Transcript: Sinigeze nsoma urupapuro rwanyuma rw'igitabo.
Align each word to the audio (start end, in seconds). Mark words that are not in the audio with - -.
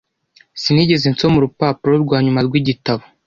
Sinigeze 0.61 1.05
nsoma 1.13 1.35
urupapuro 1.37 1.95
rwanyuma 2.03 2.39
rw'igitabo. 2.47 3.03